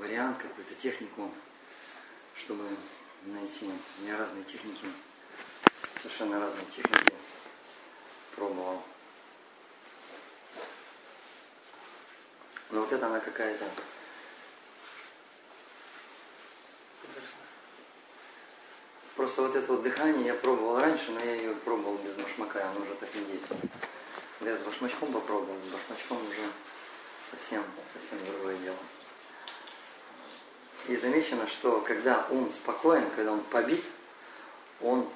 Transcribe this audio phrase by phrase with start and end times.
[0.00, 1.30] вариант, какую-то технику,
[2.36, 2.64] чтобы
[3.26, 3.70] найти.
[4.04, 4.86] Я разные техники,
[6.02, 7.14] совершенно разные техники
[8.34, 8.82] пробовал.
[12.70, 13.66] Но вот это она какая-то
[19.16, 22.80] Просто вот это вот дыхание я пробовал раньше, но я ее пробовал без башмака, оно
[22.80, 23.60] уже так не действует.
[24.40, 26.48] Я с башмачком попробовал, с башмачком уже
[27.30, 27.62] совсем,
[27.92, 28.78] совсем другое дело.
[30.90, 33.84] И замечено, что когда ум спокоен, когда он побит,
[34.80, 35.08] он,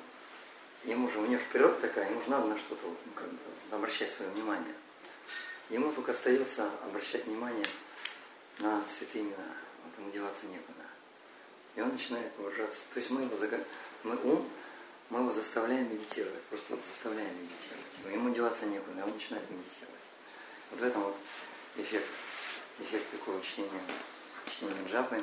[0.84, 3.38] ему же, у него природа такая, ему же надо на что-то ну, как бы,
[3.72, 4.72] обращать свое внимание.
[5.70, 7.64] Ему только остается обращать внимание
[8.60, 9.48] на святые имена,
[9.84, 10.84] вот ему деваться некуда.
[11.74, 12.78] И он начинает погружаться.
[12.92, 13.36] То есть мы его,
[14.04, 14.48] мы ум,
[15.10, 18.14] мы его заставляем медитировать, просто заставляем медитировать.
[18.14, 20.04] Ему деваться некуда, он начинает медитировать.
[20.70, 21.16] Вот в этом вот
[21.78, 22.06] эффект,
[22.78, 23.82] эффект такого чтения,
[24.46, 25.20] чтения джапы.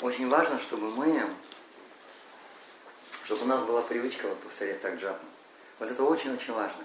[0.00, 1.28] Очень важно, чтобы мы,
[3.24, 5.24] чтобы у нас была привычка вот повторять так джапу.
[5.78, 6.84] Вот это очень-очень важно.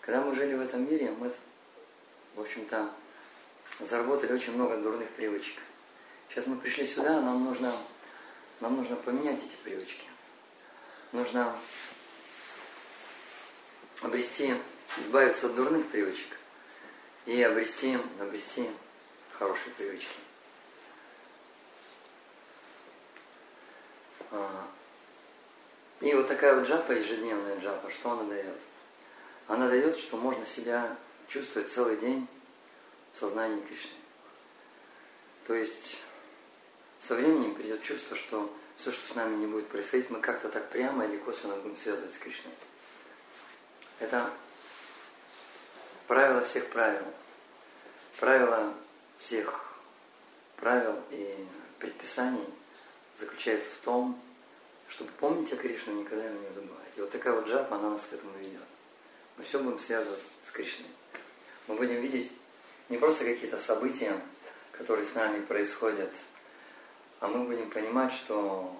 [0.00, 1.30] Когда мы жили в этом мире, мы,
[2.34, 2.90] в общем-то,
[3.80, 5.56] заработали очень много дурных привычек.
[6.28, 7.72] Сейчас мы пришли сюда, нам нужно,
[8.60, 10.04] нам нужно поменять эти привычки.
[11.12, 11.56] Нужно
[14.02, 14.54] обрести,
[14.98, 16.36] избавиться от дурных привычек
[17.26, 18.68] и обрести, обрести
[19.38, 20.14] хорошие привычки.
[26.00, 28.58] И вот такая вот джапа, ежедневная джапа, что она дает?
[29.48, 30.96] Она дает, что можно себя
[31.28, 32.26] чувствовать целый день
[33.14, 33.90] в сознании Кришны.
[35.46, 35.98] То есть
[37.06, 40.70] со временем придет чувство, что все, что с нами не будет происходить, мы как-то так
[40.70, 42.52] прямо или косвенно будем связывать с Кришной.
[43.98, 44.30] Это
[46.06, 47.04] правило всех правил.
[48.18, 48.74] Правило
[49.18, 49.64] всех
[50.56, 51.46] правил и
[51.78, 52.46] предписаний
[53.20, 54.20] заключается в том,
[54.88, 56.92] чтобы помнить о Кришне, никогда его не забывать.
[56.96, 58.60] И вот такая вот джапа, она нас к этому ведет.
[59.36, 60.88] Мы все будем связывать с Кришной.
[61.68, 62.32] Мы будем видеть
[62.88, 64.20] не просто какие-то события,
[64.72, 66.10] которые с нами происходят,
[67.20, 68.76] а мы будем понимать, что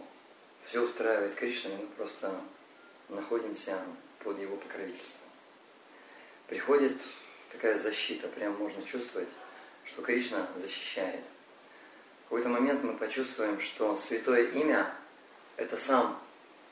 [0.66, 2.34] все устраивает Кришна, и мы просто
[3.08, 3.80] находимся
[4.20, 5.28] под его покровительством.
[6.48, 6.96] Приходит
[7.52, 9.28] такая защита, прям можно чувствовать,
[9.84, 11.20] что Кришна защищает.
[12.30, 14.88] Какой-то момент мы почувствуем, что святое имя–
[15.56, 16.16] это сам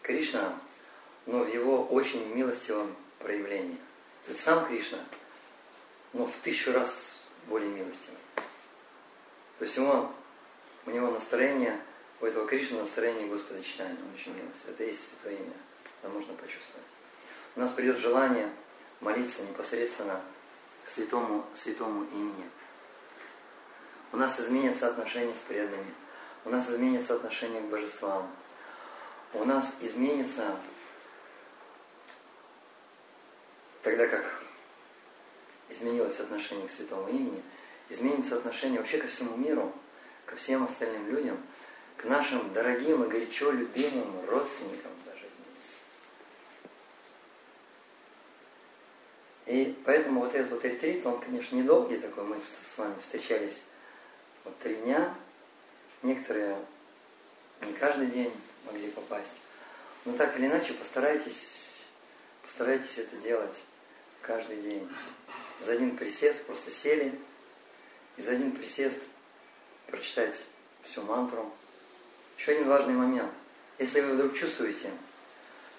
[0.02, 0.56] Кришна,
[1.26, 3.76] но в его очень милостивом проявлении.
[4.24, 4.98] То есть сам Кришна,
[6.12, 7.18] но в тысячу раз
[7.48, 8.20] более милостивый.
[9.58, 10.08] То есть ему,
[10.86, 11.80] у него настроение,
[12.20, 14.74] у этого Кришны настроение Господа читания, он очень милостивый.
[14.74, 15.54] Это и есть святое имя,
[16.00, 16.86] это можно почувствовать.
[17.56, 18.48] У нас придет желание
[19.00, 20.20] молиться непосредственно
[20.86, 22.48] святому, святому имени.
[24.12, 25.94] У нас изменится отношение с преданными.
[26.44, 28.30] У нас изменится отношение к божествам.
[29.34, 30.56] У нас изменится
[33.82, 34.42] тогда как
[35.68, 37.42] изменилось отношение к святому имени,
[37.88, 39.72] изменится отношение вообще ко всему миру,
[40.24, 41.38] ко всем остальным людям,
[41.96, 45.74] к нашим дорогим и горячо любимым родственникам даже изменится.
[49.46, 53.58] И поэтому вот этот вот ретрит, он, конечно, недолгий такой, мы с вами встречались
[54.48, 55.14] вот три дня,
[56.02, 56.56] некоторые
[57.60, 58.32] не каждый день
[58.64, 59.40] могли попасть,
[60.04, 61.84] но так или иначе постарайтесь,
[62.42, 63.56] постарайтесь это делать
[64.22, 64.88] каждый день.
[65.64, 67.18] За один присест просто сели
[68.16, 68.98] и за один присест
[69.86, 70.34] прочитать
[70.84, 71.52] всю мантру.
[72.38, 73.32] Еще один важный момент.
[73.78, 74.90] Если вы вдруг чувствуете,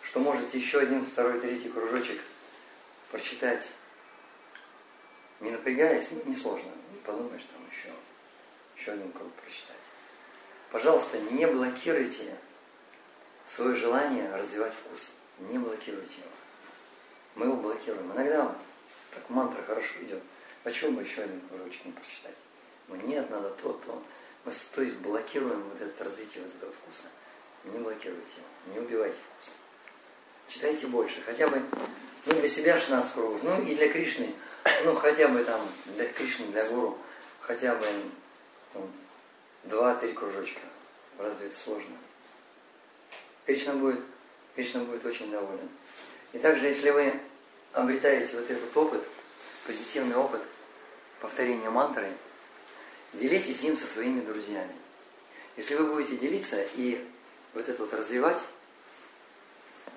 [0.03, 2.19] что можете еще один, второй, третий кружочек
[3.09, 3.65] прочитать,
[5.39, 7.93] не напрягаясь, ну, несложно, не подумаешь там еще,
[8.79, 9.75] еще один круг прочитать.
[10.71, 12.35] Пожалуйста, не блокируйте
[13.47, 15.09] свое желание развивать вкус.
[15.39, 16.29] Не блокируйте его
[17.39, 18.11] мы его блокируем.
[18.11, 18.53] Иногда
[19.13, 20.21] так мантра хорошо идет.
[20.63, 22.35] Почему бы еще один кружочек не прочитать?
[22.89, 24.03] Ну нет, надо то, то.
[24.45, 27.07] Мы, то есть блокируем вот это развитие вот этого вкуса.
[27.63, 29.53] Не блокируйте его, не убивайте вкус.
[30.47, 31.61] Читайте больше, хотя бы
[32.25, 34.33] ну, для себя 16 кругов, ну и для Кришны,
[34.85, 36.97] ну хотя бы там для Кришны, для Гуру,
[37.41, 37.85] хотя бы
[39.65, 40.61] 2-3 кружочка.
[41.17, 41.97] Разве это сложно?
[43.45, 43.99] Кришна будет,
[44.55, 45.69] Кришна будет очень доволен.
[46.33, 47.13] И также, если вы
[47.73, 49.03] обретаете вот этот опыт,
[49.65, 50.41] позитивный опыт
[51.19, 52.11] повторения мантры,
[53.13, 54.75] делитесь им со своими друзьями.
[55.57, 57.05] Если вы будете делиться и
[57.53, 58.39] вот это вот развивать,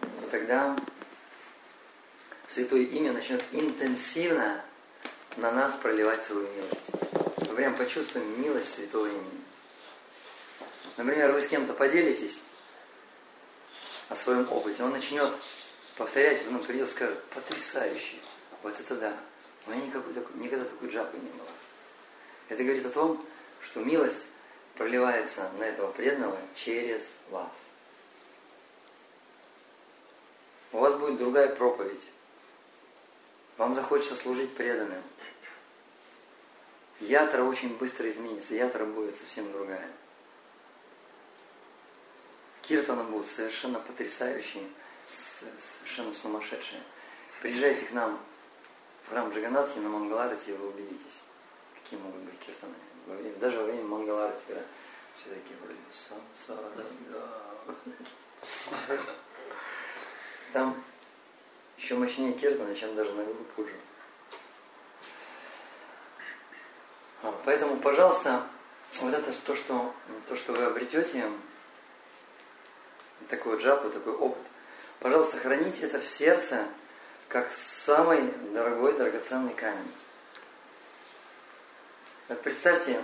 [0.00, 0.76] то тогда
[2.48, 4.62] Святое Имя начнет интенсивно
[5.36, 7.11] на нас проливать свою милость.
[7.52, 9.44] Мы прям почувствуем милость Святого имени.
[10.96, 12.40] Например, вы с кем-то поделитесь
[14.08, 15.30] о своем опыте, он начнет
[15.98, 18.16] повторять, потом придет и скажет, потрясающе,
[18.62, 19.16] вот это да,
[19.66, 21.48] у меня никакой, никогда такой джапы не было.
[22.48, 23.22] Это говорит о том,
[23.62, 24.26] что милость
[24.74, 27.52] проливается на этого преданного через вас.
[30.72, 32.02] У вас будет другая проповедь.
[33.58, 35.02] Вам захочется служить преданным.
[37.02, 39.88] Ятра очень быстро изменится, ятра будет совсем другая.
[42.62, 44.62] Киртана будут совершенно потрясающие,
[45.08, 46.80] совершенно сумасшедшие.
[47.40, 48.20] Приезжайте к нам
[49.04, 51.18] в храм Джаганатхи на Мангаларате, и вы убедитесь,
[51.74, 52.74] какие могут быть киртаны.
[53.40, 54.62] Даже во время Мангаларати, когда
[55.18, 55.80] все такие вроде
[57.10, 57.42] да.
[60.52, 60.84] Там
[61.76, 63.74] еще мощнее киртана, чем даже на группу Пуджи.
[67.44, 68.46] Поэтому, пожалуйста,
[69.00, 69.92] вот это то, что,
[70.28, 71.24] то, что вы обретете,
[73.28, 74.42] такой джапу, такой опыт,
[75.00, 76.66] пожалуйста, храните это в сердце,
[77.28, 79.90] как самый дорогой, драгоценный камень.
[82.28, 83.00] Вот представьте,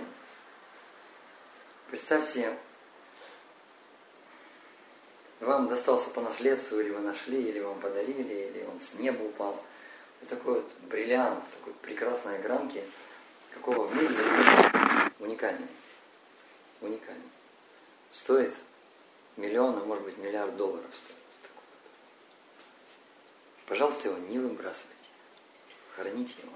[1.89, 2.55] представьте,
[5.41, 9.61] вам достался по наследству, или вы нашли, или вам подарили, или он с неба упал.
[10.21, 12.81] Вот такой вот бриллиант, такой прекрасной гранки–
[13.53, 14.15] какого в мире
[15.19, 15.67] уникальный.
[16.81, 17.29] Уникальный.
[18.11, 18.53] Стоит
[19.37, 21.17] миллион, а может быть миллиард долларов стоит.
[23.65, 25.09] Пожалуйста, его не выбрасывайте.
[25.95, 26.53] Храните его.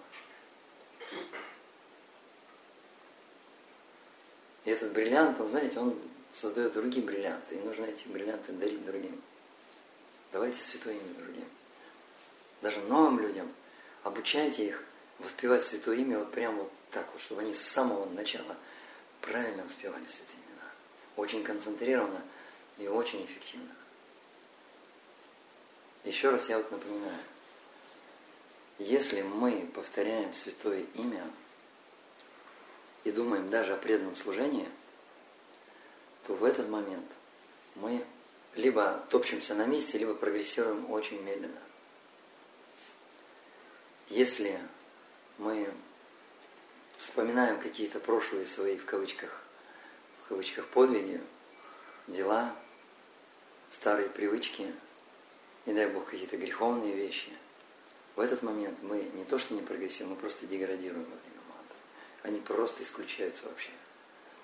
[4.65, 5.99] И этот бриллиант, он, знаете, он
[6.33, 7.55] создает другие бриллианты.
[7.55, 9.21] И нужно эти бриллианты дарить другим.
[10.31, 11.45] Давайте святое имя другим.
[12.61, 13.53] Даже новым людям.
[14.03, 14.83] Обучайте их
[15.19, 18.55] воспевать святое имя вот прямо вот так вот, чтобы они с самого начала
[19.21, 20.69] правильно воспевали святые имена.
[21.17, 22.21] Очень концентрированно
[22.77, 23.73] и очень эффективно.
[26.03, 27.19] Еще раз я вот напоминаю,
[28.77, 31.25] если мы повторяем святое имя
[33.03, 34.69] и думаем даже о преданном служении,
[36.27, 37.09] то в этот момент
[37.75, 38.05] мы
[38.55, 41.59] либо топчемся на месте, либо прогрессируем очень медленно.
[44.09, 44.59] Если
[45.37, 45.73] мы
[47.03, 49.41] вспоминаем какие-то прошлые свои, в кавычках,
[50.23, 51.21] в кавычках, подвиги,
[52.07, 52.55] дела,
[53.69, 54.73] старые привычки,
[55.65, 57.29] не дай Бог, какие-то греховные вещи,
[58.15, 61.75] в этот момент мы не то что не прогрессируем, мы просто деградируем во время мантры.
[62.21, 63.71] Они просто исключаются вообще.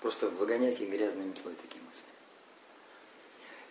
[0.00, 2.02] Просто выгонять их грязной метлой такие мысли.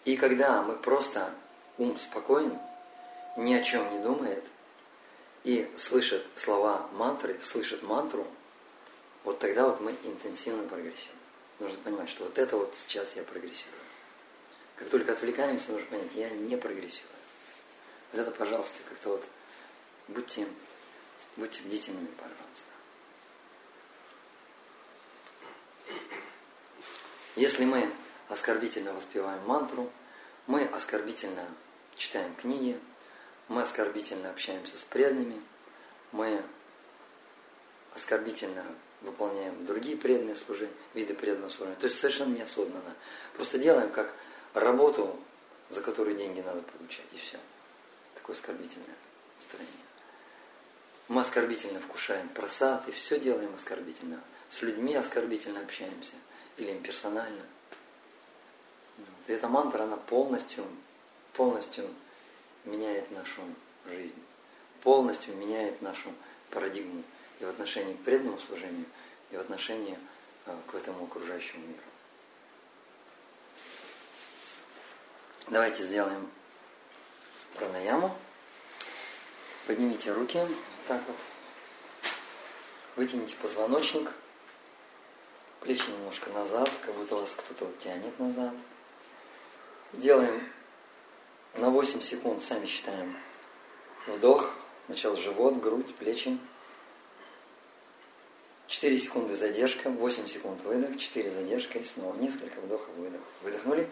[0.05, 1.33] И когда мы просто
[1.77, 2.57] ум спокоен,
[3.37, 4.43] ни о чем не думает,
[5.43, 8.25] и слышит слова мантры, слышит мантру–
[9.23, 11.19] вот тогда вот мы интенсивно прогрессируем.
[11.59, 13.79] Нужно понимать, что вот это вот сейчас я прогрессирую.
[14.75, 17.11] Как только отвлекаемся, нужно понять, я не прогрессирую.
[18.11, 19.25] Вот это, пожалуйста, как-то вот
[20.07, 20.47] будьте,
[21.35, 22.67] будьте бдительными, пожалуйста.
[27.35, 27.91] Если мы
[28.29, 29.91] оскорбительно воспеваем мантру,
[30.47, 31.45] мы оскорбительно
[31.95, 32.79] читаем книги,
[33.47, 35.41] мы оскорбительно общаемся с преданными,
[36.11, 36.41] мы
[37.93, 38.65] оскорбительно
[39.01, 41.77] выполняем другие преданные служения, виды преданного служения.
[41.79, 42.95] То есть совершенно неосознанно.
[43.33, 44.13] Просто делаем как
[44.53, 45.17] работу,
[45.69, 47.37] за которую деньги надо получать, и все.
[48.15, 48.87] Такое оскорбительное
[49.37, 49.73] настроение.
[51.07, 54.21] Мы оскорбительно вкушаем просад, и все делаем оскорбительно.
[54.49, 56.15] С людьми оскорбительно общаемся,
[56.57, 57.43] или имперсонально.
[59.27, 60.65] И эта мантра, она полностью,
[61.33, 61.87] полностью
[62.65, 63.41] меняет нашу
[63.87, 64.21] жизнь,
[64.81, 66.11] полностью меняет нашу
[66.49, 67.03] парадигму
[67.39, 68.85] и в отношении к преданному служению,
[69.31, 69.97] и в отношении
[70.45, 71.83] э, к этому окружающему миру.
[75.47, 76.29] Давайте сделаем
[77.55, 78.15] пранаяму.
[79.65, 80.39] Поднимите руки,
[80.87, 81.15] так вот.
[82.95, 84.11] Вытяните позвоночник,
[85.61, 88.53] плечи немножко назад, как будто вас кто-то вот тянет назад.
[89.93, 90.47] Делаем
[91.55, 93.15] на 8 секунд, сами считаем.
[94.07, 94.53] Вдох,
[94.87, 96.37] сначала живот, грудь, плечи.
[98.69, 103.21] 4 секунды задержка, 8 секунд выдох, 4 задержка и снова несколько вдохов, выдох.
[103.41, 103.89] Выдохнули.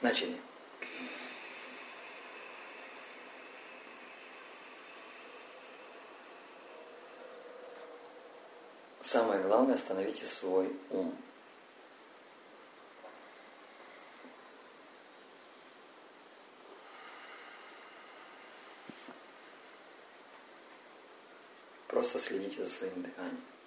[0.00, 0.36] Начали.
[9.02, 11.14] Самое главное, остановите свой ум.
[22.68, 23.57] Просто следите за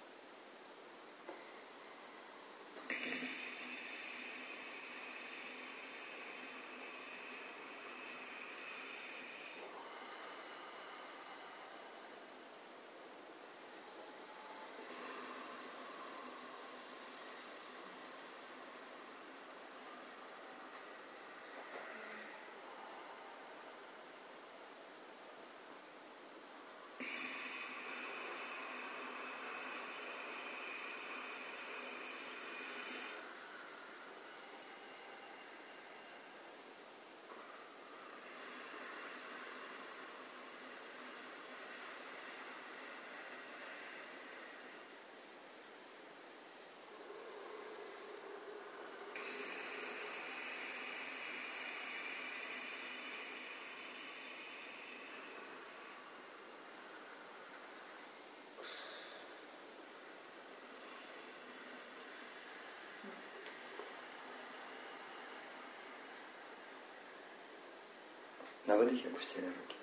[68.72, 69.76] На выдохе опустили руки.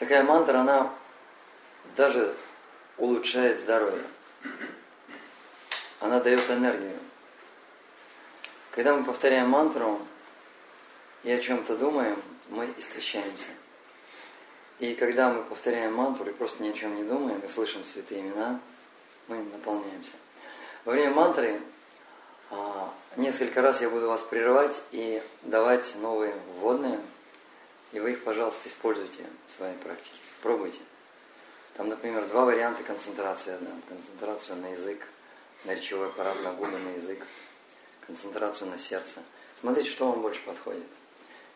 [0.00, 0.92] Такая мантра, она
[1.94, 2.34] даже
[2.98, 4.02] улучшает здоровье.
[6.00, 6.98] Она дает энергию.
[8.72, 10.00] Когда мы повторяем мантру
[11.22, 13.50] и о чем-то думаем, мы истощаемся.
[14.80, 18.22] И когда мы повторяем мантру и просто ни о чем не думаем, и слышим святые
[18.22, 18.58] имена,
[19.28, 20.14] мы наполняемся.
[20.84, 21.62] Во время мантры
[23.16, 27.00] несколько раз я буду вас прерывать и давать новые вводные,
[27.92, 30.16] и вы их, пожалуйста, используйте в своей практике.
[30.42, 30.80] Пробуйте.
[31.76, 33.52] Там, например, два варианта концентрации.
[33.52, 33.70] Одна.
[33.88, 35.06] Концентрацию на язык,
[35.64, 37.26] на речевой аппарат, на губы, на язык.
[38.06, 39.20] Концентрацию на сердце.
[39.60, 40.86] Смотрите, что вам больше подходит.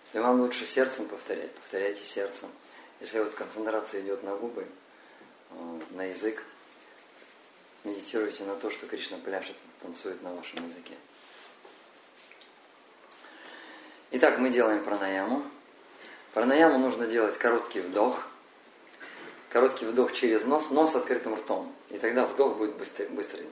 [0.04, 2.48] Если вам лучше сердцем повторять, повторяйте сердцем.
[3.00, 4.66] Если вот концентрация идет на губы,
[5.50, 6.42] э, на язык,
[7.84, 10.94] медитируйте на то, что Кришна пляшет, танцует на вашем языке.
[14.12, 15.42] Итак, мы делаем пранаяму.
[16.34, 18.26] Пранаяму нужно делать короткий вдох.
[19.50, 21.74] Короткий вдох через нос, нос открытым ртом.
[21.90, 23.08] И тогда вдох будет быстрый.
[23.08, 23.46] быстрый.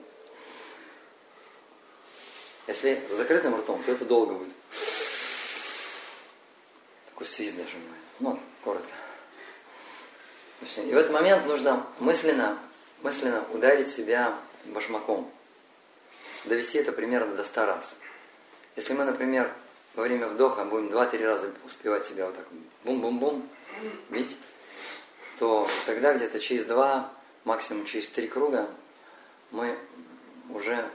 [2.67, 4.53] Если с закрытым ртом, то это долго будет.
[7.11, 8.03] Такой свист даже будет.
[8.21, 8.93] Ну, коротко.
[10.77, 12.59] И в этот момент нужно мысленно
[13.03, 15.31] мысленно ударить себя башмаком.
[16.45, 17.97] Довести это примерно до 100 раз.
[18.77, 19.53] Если мы, например,
[19.95, 22.47] во время вдоха будем 2-3 раза успевать себя вот так
[22.85, 23.49] бум-бум-бум
[24.11, 24.37] бить,
[25.39, 27.13] то тогда где-то через 2,
[27.45, 28.69] максимум через 3 круга
[29.51, 29.77] мы
[30.51, 30.89] уже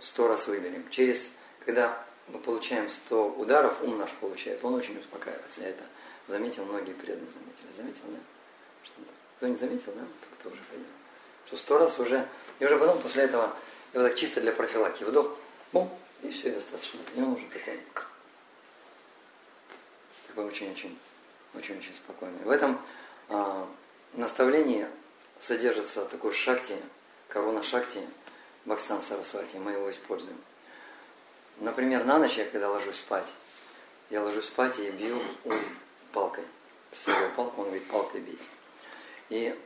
[0.00, 0.88] 100 раз выберем.
[0.90, 1.32] Через,
[1.64, 5.60] когда мы получаем 100 ударов, ум наш получает, он очень успокаивается.
[5.62, 5.82] Я это
[6.26, 7.72] заметил, многие преданные заметили.
[7.76, 8.18] Заметил, да?
[9.36, 10.02] Кто-нибудь заметил, да?
[10.38, 10.84] Кто уже ходил?
[11.50, 12.28] Что сто раз уже,
[12.60, 13.52] и уже потом после этого,
[13.92, 15.36] и вот так чисто для профилактики, вдох,
[15.72, 15.90] бум,
[16.22, 17.00] и все, и достаточно.
[17.16, 17.80] И он уже такой,
[20.28, 20.96] такой очень-очень,
[21.54, 22.44] очень-очень спокойный.
[22.44, 22.80] В этом
[23.28, 23.66] а,
[24.12, 24.86] наставлении
[25.40, 26.76] содержится такой шакти,
[27.28, 28.00] корона шакти,
[28.64, 30.38] Баксан Сарасвати, мы его используем.
[31.58, 33.26] Например, на ночь я, когда ложусь спать,
[34.10, 35.20] я ложусь спать и бью
[36.12, 36.44] палкой.
[36.90, 38.42] Представляю палку, он говорит, палкой бить.
[39.30, 39.58] И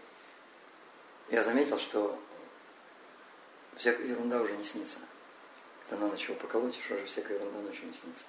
[1.30, 2.18] я заметил, что
[3.76, 4.98] всякая ерунда уже не снится.
[5.88, 8.24] Когда на ночь его поколотишь, уже всякая ерунда ночью не снится.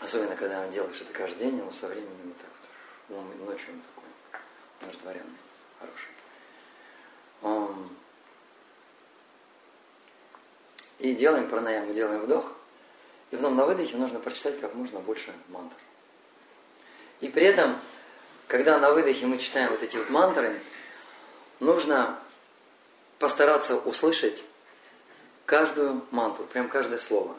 [0.00, 2.50] Особенно, когда делаешь это каждый день, он со временем так
[3.08, 3.18] вот.
[3.18, 4.10] Он ночью он такой
[4.80, 5.38] умиротворенный,
[5.78, 6.10] хороший.
[7.42, 7.88] Он...
[10.98, 12.52] И делаем пранаяму, делаем вдох.
[13.30, 15.76] И потом на выдохе нужно прочитать как можно больше мантр.
[17.20, 17.76] И при этом
[18.52, 20.60] когда на выдохе мы читаем вот эти вот мантры,
[21.58, 22.18] нужно
[23.18, 24.44] постараться услышать
[25.46, 27.34] каждую мантру, прям каждое слово.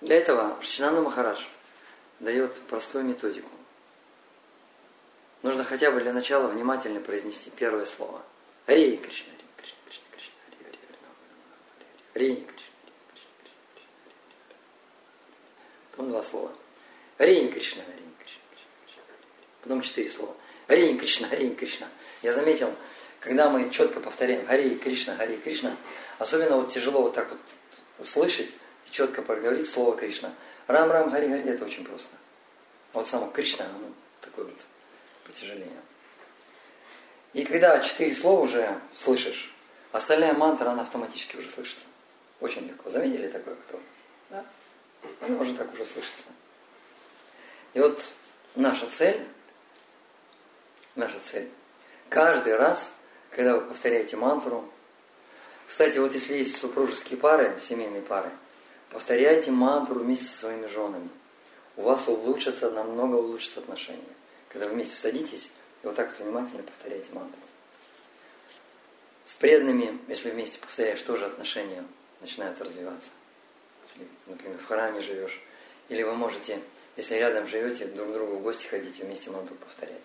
[0.00, 1.44] Для этого Шичинанда Махарадж
[2.18, 3.50] дает простую методику.
[5.42, 8.22] Нужно хотя бы для начала внимательно произнести первое слово.
[8.64, 10.78] Хари Кришна, Хари Кришна, Кришна, Кришна, Хари, Хари,
[12.14, 12.72] Хари, Хари, Кришна,
[15.90, 16.50] Потом два слова.
[17.18, 17.82] Хари Кришна,
[19.62, 20.34] потом четыре слова.
[20.66, 21.88] Хари Кришна, Хари Кришна.
[22.22, 22.72] Я заметил,
[23.18, 25.76] когда мы четко повторяем Хари Кришна, Хари Кришна,
[26.18, 27.40] особенно вот тяжело вот так вот
[27.98, 28.50] услышать
[28.86, 30.32] и четко проговорить слово Кришна.
[30.66, 32.10] Рам, Рам, Хари, Хари, это очень просто.
[32.92, 34.58] Вот само Кришна, оно такое вот
[35.26, 35.68] потяжелее.
[37.32, 39.52] И когда четыре слова уже слышишь,
[39.92, 41.86] остальная мантра, она автоматически уже слышится.
[42.40, 42.90] Очень легко.
[42.90, 43.80] Заметили такое кто?
[44.30, 44.44] Да?
[45.20, 46.24] Она уже так уже слышится.
[47.74, 48.02] И вот
[48.56, 49.24] наша цель
[51.00, 51.48] наша цель.
[52.08, 52.92] Каждый раз,
[53.30, 54.64] когда вы повторяете мантру,
[55.66, 58.30] кстати, вот если есть супружеские пары, семейные пары,
[58.90, 61.08] повторяйте мантру вместе со своими женами.
[61.76, 64.02] У вас улучшатся, намного улучшатся отношения.
[64.48, 65.52] Когда вы вместе садитесь
[65.82, 67.40] и вот так вот внимательно повторяете мантру.
[69.24, 71.84] С преданными, если вместе повторяешь, тоже отношения
[72.20, 73.10] начинают развиваться.
[73.84, 75.40] Если, например, в храме живешь,
[75.88, 76.58] или вы можете,
[76.96, 80.02] если рядом живете, друг к другу в гости ходите, вместе мантру повторять.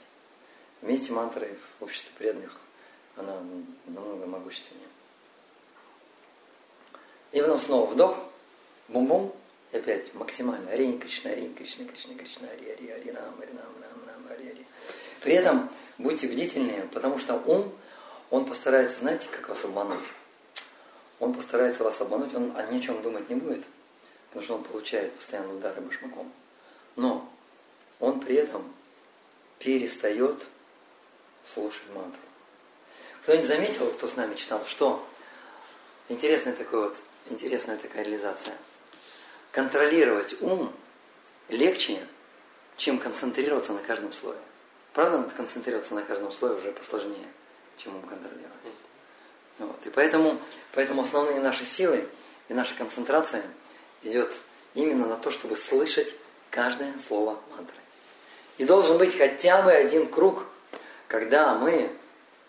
[0.81, 2.59] Вместе мантры в обществе преданных,
[3.15, 3.41] она
[3.85, 4.87] намного могущественнее.
[7.31, 8.17] И потом снова вдох,
[8.87, 9.33] бум-бум,
[9.71, 10.71] и опять максимально.
[10.71, 14.49] Ари Кришна, Ари Кришна, Кришна, Кришна, Ари, Ари, Ари, Рам, Ари, Рам, Рам, Рам, Ари,
[14.49, 14.65] Ари.
[15.21, 17.73] При этом будьте бдительнее, потому что ум,
[18.29, 20.05] он постарается, знаете, как вас обмануть?
[21.19, 23.63] Он постарается вас обмануть, он ни о чем думать не будет,
[24.27, 26.31] потому что он получает постоянно удары башмаком.
[26.95, 27.29] Но
[27.99, 28.63] он при этом
[29.59, 30.45] перестает
[31.53, 32.19] слушать мантру.
[33.23, 35.05] Кто-нибудь заметил, кто с нами читал, что
[36.09, 36.95] интересная такой вот,
[37.29, 38.55] интересная такая реализация.
[39.51, 40.71] Контролировать ум
[41.49, 41.99] легче,
[42.77, 44.37] чем концентрироваться на каждом слове.
[44.93, 47.27] Правда, надо концентрироваться на каждом слове уже посложнее,
[47.77, 48.51] чем ум контролировать.
[49.59, 49.77] Вот.
[49.85, 50.39] И поэтому,
[50.73, 52.07] поэтому основные наши силы
[52.49, 53.43] и наша концентрация
[54.03, 54.31] идет
[54.73, 56.13] именно на то, чтобы слышать
[56.51, 57.77] каждое слово мантры.
[58.57, 60.45] И должен быть хотя бы один круг,
[61.07, 61.91] когда мы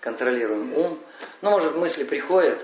[0.01, 0.99] контролируем ум.
[1.43, 2.59] Ну, может, мысли приходят,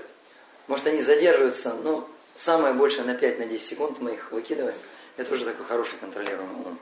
[0.67, 4.77] может, они задерживаются, но самое большее на 5-10 на секунд мы их выкидываем.
[5.17, 6.79] Это уже такой хороший контролируемый ум.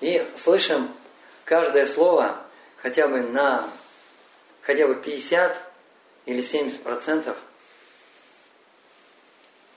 [0.00, 0.88] И слышим
[1.44, 2.36] каждое слово
[2.76, 3.68] хотя бы на
[4.62, 5.56] хотя бы 50
[6.26, 7.36] или 70 процентов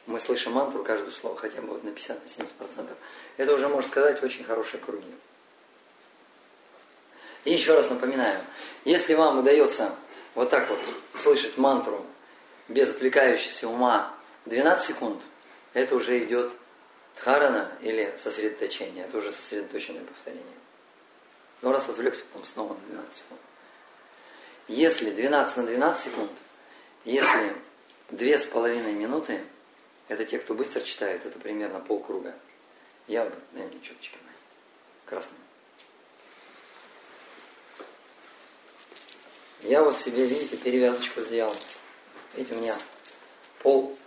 [0.06, 2.98] мы слышим мантру каждое слово, хотя бы вот на 50 на 70 процентов.
[3.38, 5.12] Это уже, можно сказать, очень хорошие круги.
[7.46, 8.42] И еще раз напоминаю,
[8.84, 9.96] если вам удается
[10.34, 10.80] вот так вот
[11.14, 12.06] слышать мантру
[12.68, 14.14] без отвлекающегося ума
[14.46, 15.22] 12 секунд,
[15.74, 16.52] это уже идет
[17.16, 20.44] дхарана или сосредоточение, это уже сосредоточенное повторение.
[21.62, 23.42] Но раз отвлекся, потом снова на 12 секунд.
[24.68, 26.32] Если 12 на 12 секунд,
[27.04, 27.54] если
[28.10, 29.40] две с половиной минуты,
[30.08, 32.34] это те, кто быстро читает, это примерно полкруга.
[33.08, 34.34] Я наверное, четочки мои,
[35.06, 35.40] красные.
[39.68, 41.54] Я вот себе, видите, перевязочку сделал.
[42.36, 42.78] Видите, у меня
[43.64, 43.98] пол,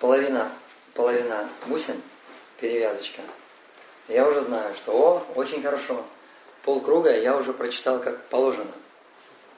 [0.00, 0.50] половина,
[0.94, 2.00] половина бусин,
[2.58, 3.20] перевязочка.
[4.08, 6.02] Я уже знаю, что, о, очень хорошо.
[6.62, 8.72] Полкруга я уже прочитал как положено.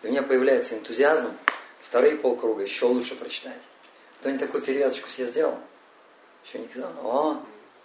[0.02, 1.30] И у меня появляется энтузиазм
[1.80, 3.62] вторые полкруга еще лучше прочитать.
[4.18, 5.56] Кто-нибудь такую перевязочку себе сделал?
[6.44, 6.90] Еще не сказал?
[7.04, 7.42] О,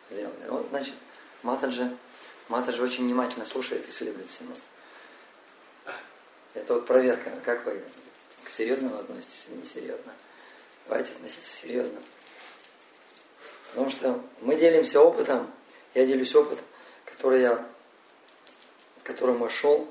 [0.09, 0.47] сделали.
[0.47, 0.95] Вот, значит,
[1.43, 1.95] Матаджи,
[2.47, 4.55] Матаджи очень внимательно слушает и следует всему.
[6.59, 7.81] Это вот проверка, как вы
[8.43, 10.13] к серьезному относитесь или несерьезно.
[10.87, 11.99] Давайте относиться серьезно.
[13.69, 15.49] Потому что мы делимся опытом,
[15.93, 16.65] я делюсь опытом,
[17.05, 17.65] который я,
[19.03, 19.87] которому я шел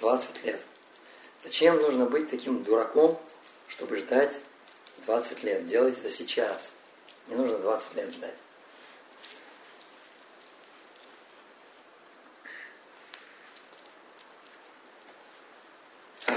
[0.00, 0.60] 20 лет.
[1.44, 3.20] Зачем нужно быть таким дураком,
[3.66, 4.34] чтобы ждать
[5.04, 5.66] 20 лет?
[5.66, 6.72] Делайте это сейчас.
[7.26, 8.36] Не нужно 20 лет ждать.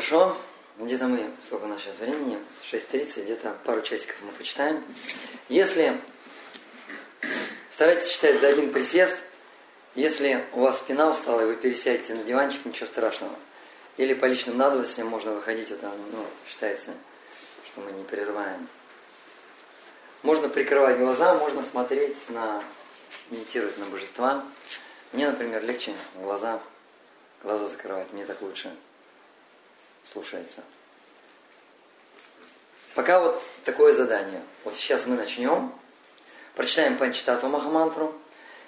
[0.01, 0.35] Хорошо,
[0.79, 2.39] где-то мы, сколько у нас сейчас времени,
[2.71, 4.83] 6.30, где-то пару часиков мы почитаем.
[5.47, 5.95] Если
[7.69, 9.15] старайтесь читать за один присест,
[9.93, 13.35] если у вас спина устала и вы пересядете на диванчик, ничего страшного.
[13.97, 16.95] Или по личным надобностям можно выходить, это ну, считается,
[17.67, 18.67] что мы не прерываем.
[20.23, 22.63] Можно прикрывать глаза, можно смотреть на,
[23.29, 24.43] медитировать на божества.
[25.11, 26.59] Мне, например, легче глаза,
[27.43, 28.71] глаза закрывать, мне так лучше
[30.11, 30.61] слушается.
[32.95, 34.41] Пока вот такое задание.
[34.63, 35.71] Вот сейчас мы начнем.
[36.55, 38.13] Прочитаем Панчитату Махамантру,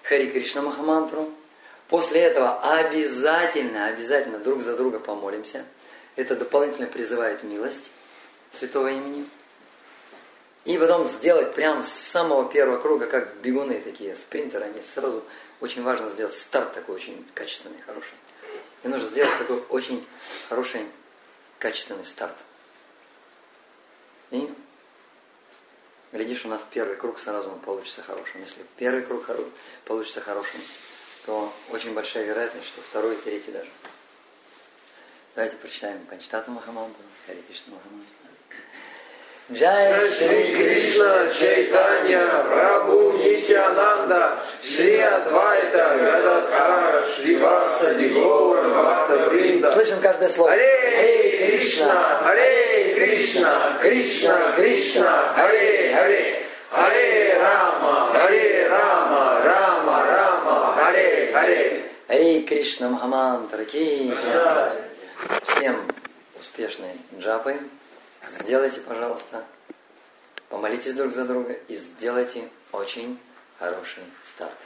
[0.04, 1.30] Хари Кришна Махамантру.
[1.90, 5.66] После этого обязательно, обязательно друг за друга помолимся.
[6.16, 7.92] Это дополнительно призывает милость
[8.52, 9.28] святого имени.
[10.64, 15.24] И потом сделать прям с самого первого круга, как бегуны такие, спринтеры, они сразу,
[15.60, 18.16] очень важно сделать старт такой очень качественный, хороший.
[18.84, 20.08] И нужно сделать такой очень
[20.48, 20.86] хороший
[21.64, 22.36] качественный старт.
[24.32, 24.54] И
[26.12, 28.42] глядишь, у нас первый круг сразу он получится хорошим.
[28.42, 29.26] Если первый круг
[29.86, 30.60] получится хорошим,
[31.26, 33.70] то очень большая вероятность, что второй и третий даже.
[35.36, 37.78] Давайте прочитаем Панчтату Махамантру, Хари Кришна.
[39.52, 50.00] Джай Шри Кришна Чайтанья Прабhu Нитянанда Шри Адвайта Гададхара Шри Васа Дигора Бхакта Бринда Слышим
[50.00, 50.52] каждое слово.
[50.52, 61.32] Харе Кришна, Харе Кришна, Кришна Кришна, Харе Харе Харе Рама, Харе Рама, Рама Рама, Харе
[61.34, 64.14] Харе Харе Кришна Махамантра Ки.
[65.44, 65.76] Всем
[66.40, 67.56] успешной джапы.
[68.28, 69.44] Сделайте, пожалуйста,
[70.50, 73.20] помолитесь друг за друга и сделайте очень
[73.60, 74.58] хороший старт.